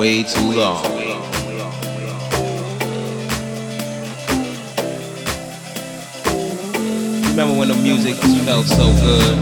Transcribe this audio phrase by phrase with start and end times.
[0.00, 0.82] way too long.
[7.28, 8.14] Remember when the music
[8.46, 9.38] felt so good?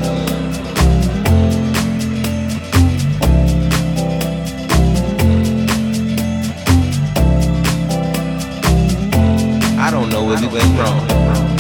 [9.79, 11.58] I don't know where we went wrong.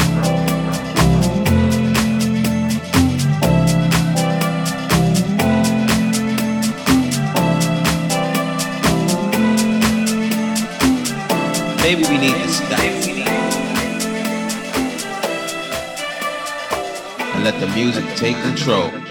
[11.88, 12.80] Maybe we need to stop.
[17.34, 19.07] And let the music take control.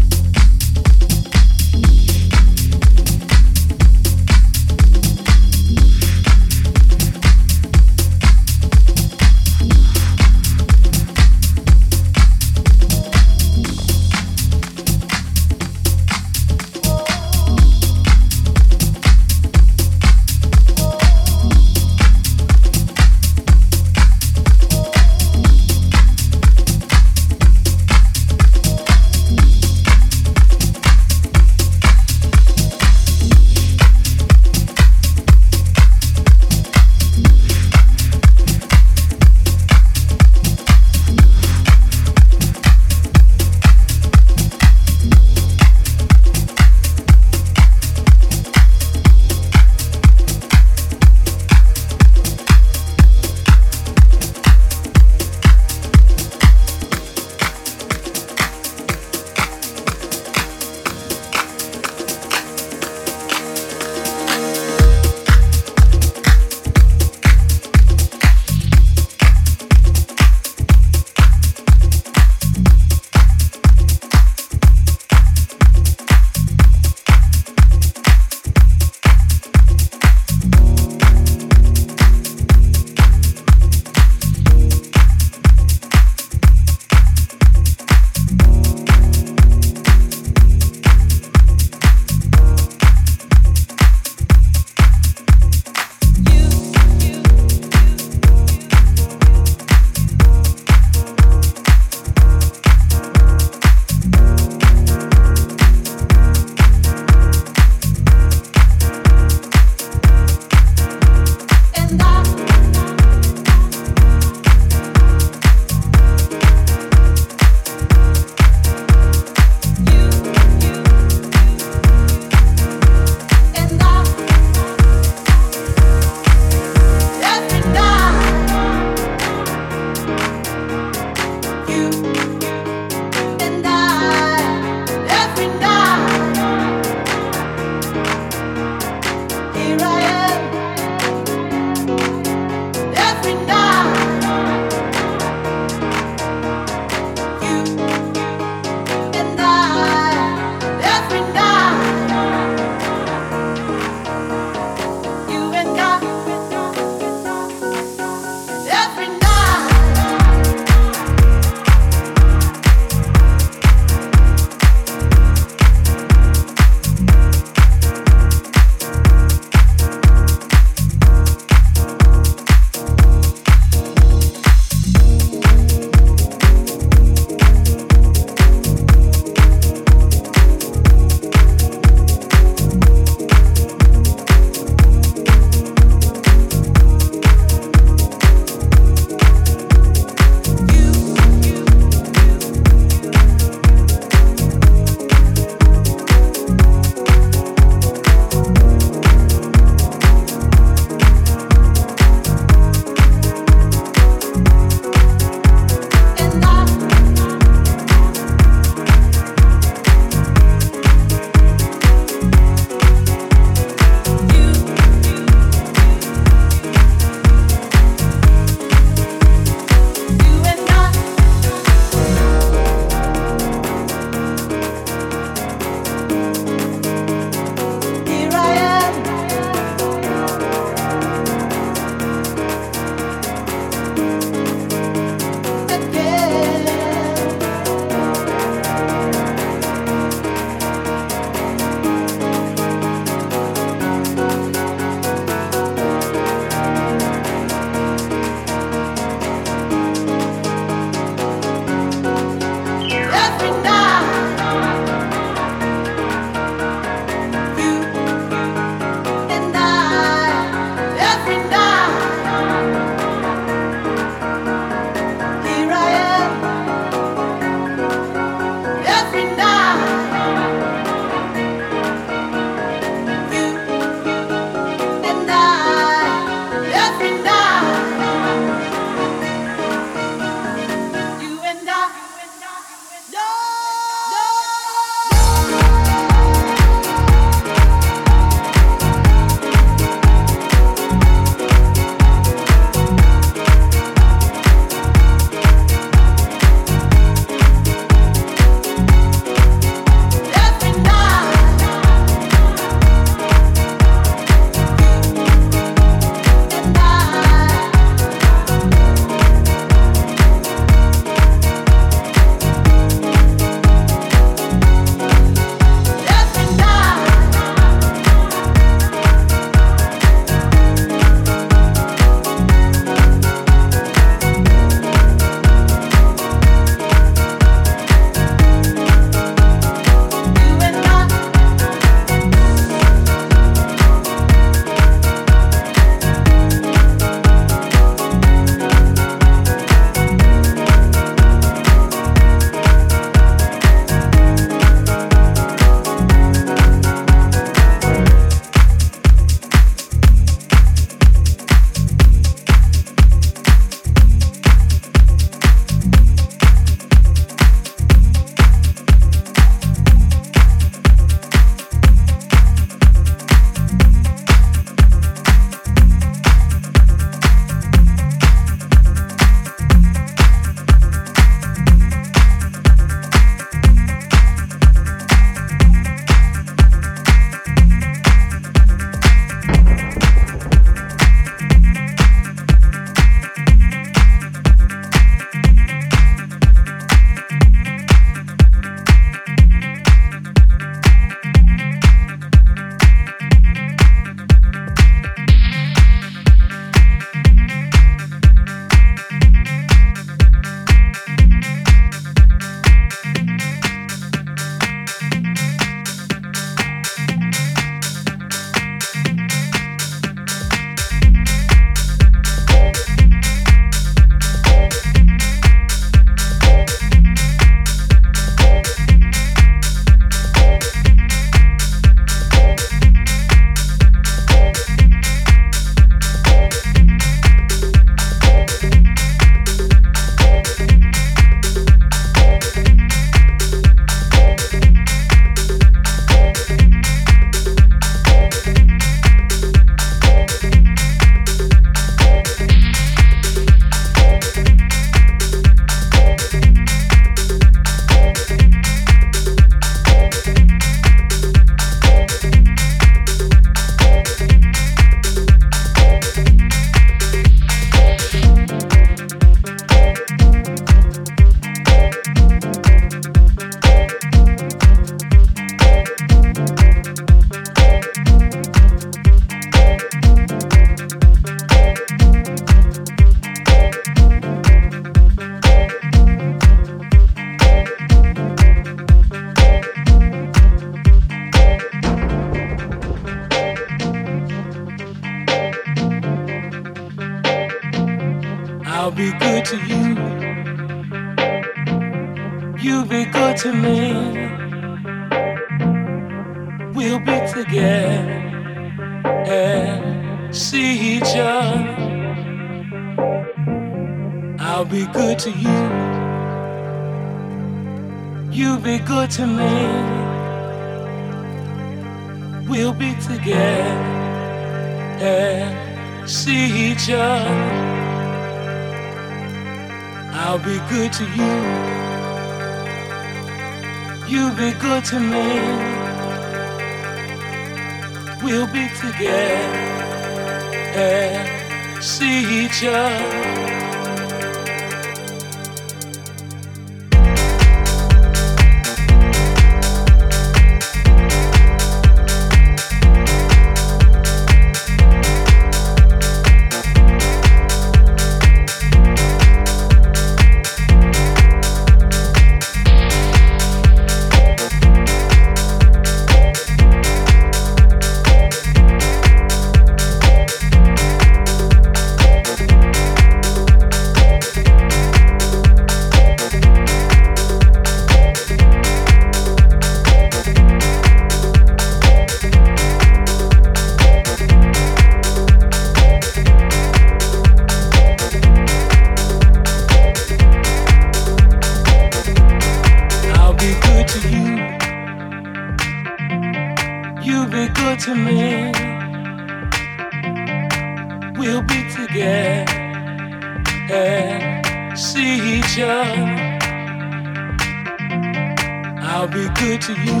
[599.66, 600.00] to you.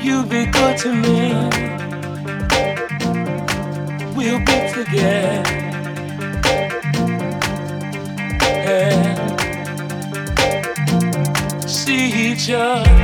[0.00, 1.32] You be good to me.
[4.16, 5.44] We'll be together.
[8.66, 9.30] And
[11.70, 12.99] see each other.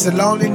[0.00, 0.48] It's a lonely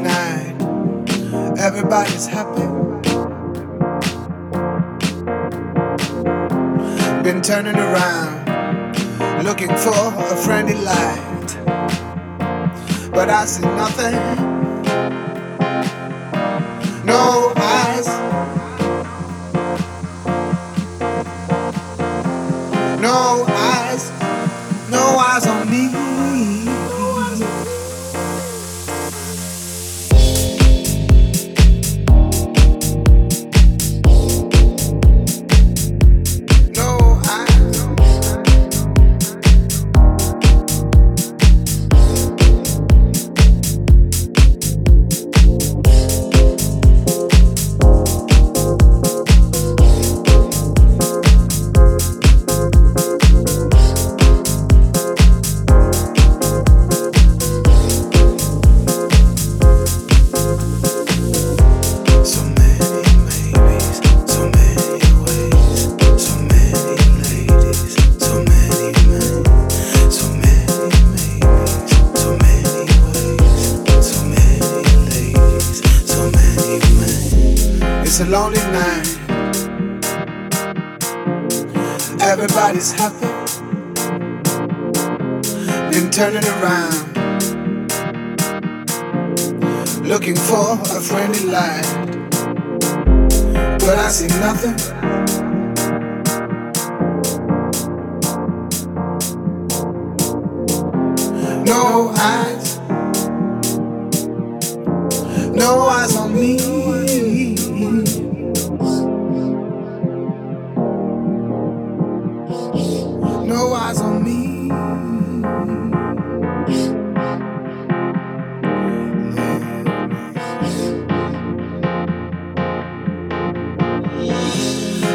[113.85, 114.67] eyes on me.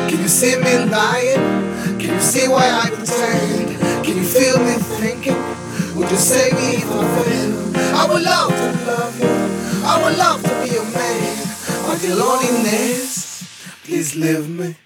[0.09, 1.99] Can you see me lying?
[1.99, 4.05] Can you see why I pretend?
[4.05, 5.41] Can you feel me thinking?
[5.97, 7.53] Would you save me if I fail?
[8.01, 9.35] I would love to love you.
[9.85, 11.47] I would love to be your man.
[11.87, 13.43] But your loneliness,
[13.85, 14.77] please leave me.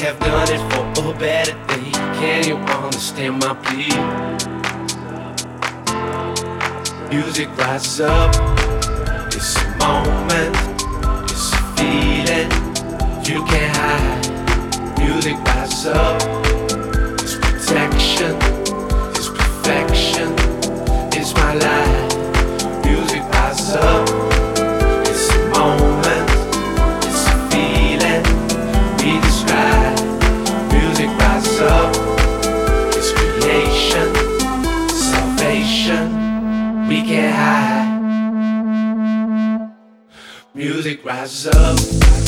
[0.00, 1.90] have done it for a better day.
[2.20, 3.88] Can you understand my plea?
[7.08, 8.32] Music rises up,
[9.34, 10.54] it's a moment,
[11.30, 12.50] it's a feeling
[13.24, 14.98] you can't hide.
[14.98, 16.22] Music rises up,
[17.20, 18.36] it's protection,
[19.16, 20.32] it's perfection,
[21.18, 22.84] it's my life.
[22.84, 24.07] Music rises up.
[41.08, 42.27] rise up.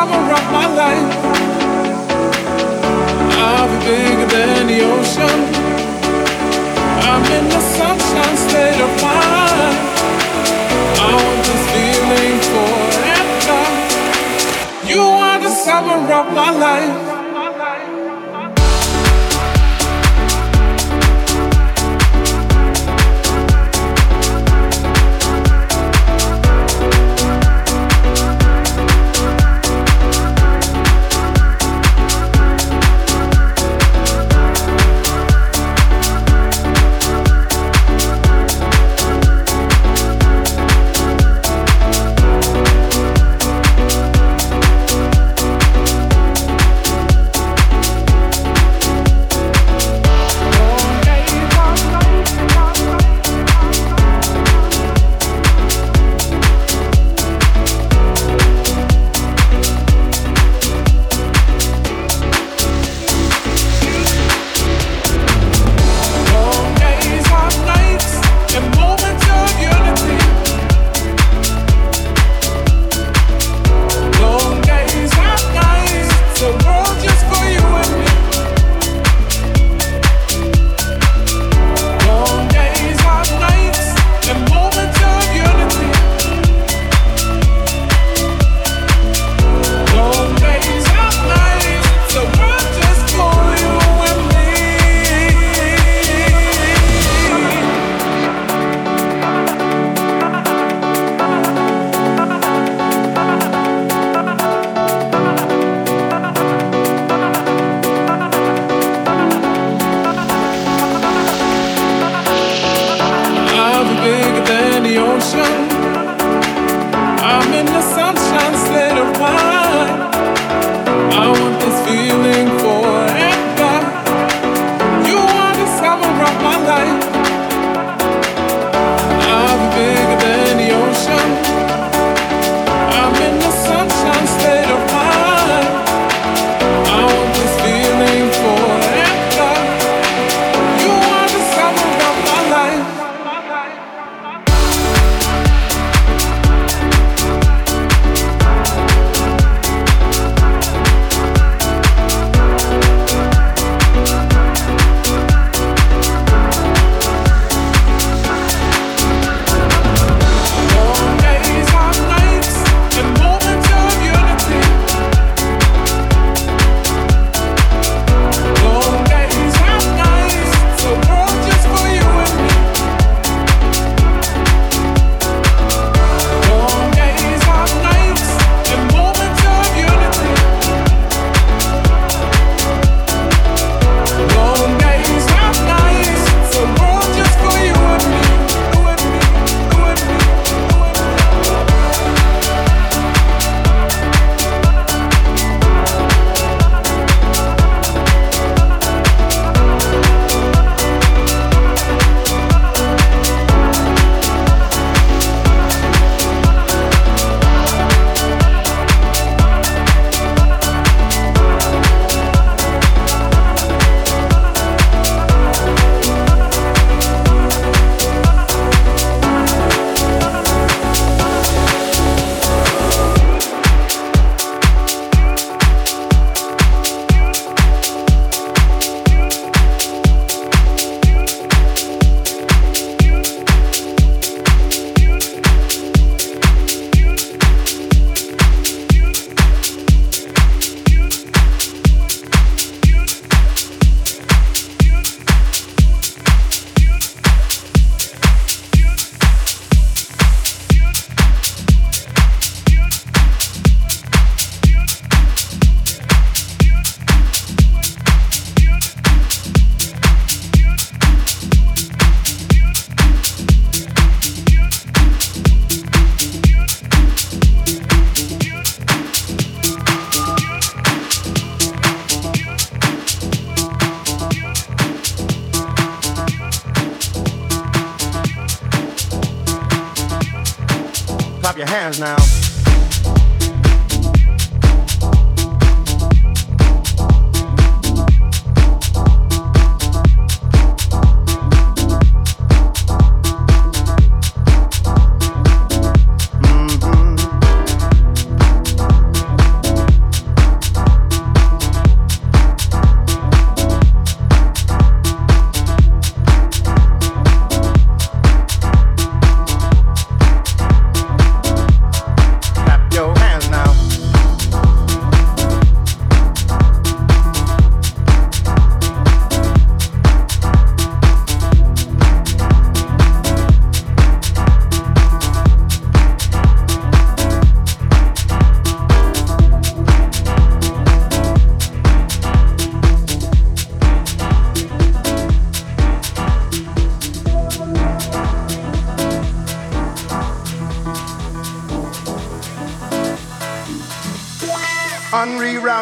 [0.00, 1.12] come around my life.
[3.44, 5.38] I'll be bigger than the ocean.
[7.08, 9.76] I'm in the sunshine state of mind.
[11.04, 13.62] I want this feeling forever.
[14.90, 17.09] You are the summer of my life.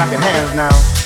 [0.00, 0.99] Clap your hands now.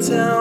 [0.00, 0.37] town.